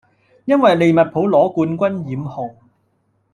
[0.45, 2.55] 因為利物浦攞冠軍染紅